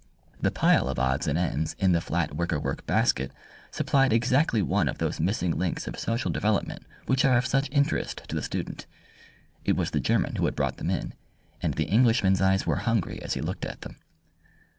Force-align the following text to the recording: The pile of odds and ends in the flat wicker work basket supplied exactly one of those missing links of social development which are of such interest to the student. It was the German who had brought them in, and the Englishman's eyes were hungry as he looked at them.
The 0.41 0.49
pile 0.49 0.89
of 0.89 0.97
odds 0.97 1.27
and 1.27 1.37
ends 1.37 1.75
in 1.77 1.91
the 1.91 2.01
flat 2.01 2.35
wicker 2.35 2.59
work 2.59 2.87
basket 2.87 3.31
supplied 3.69 4.11
exactly 4.11 4.63
one 4.63 4.87
of 4.89 4.97
those 4.97 5.19
missing 5.19 5.51
links 5.59 5.85
of 5.87 5.99
social 5.99 6.31
development 6.31 6.87
which 7.05 7.23
are 7.23 7.37
of 7.37 7.45
such 7.45 7.69
interest 7.71 8.23
to 8.27 8.33
the 8.35 8.41
student. 8.41 8.87
It 9.63 9.75
was 9.75 9.91
the 9.91 9.99
German 9.99 10.37
who 10.37 10.45
had 10.45 10.55
brought 10.55 10.77
them 10.77 10.89
in, 10.89 11.13
and 11.61 11.75
the 11.75 11.83
Englishman's 11.85 12.41
eyes 12.41 12.65
were 12.65 12.77
hungry 12.77 13.21
as 13.21 13.35
he 13.35 13.41
looked 13.41 13.63
at 13.63 13.81
them. 13.81 13.97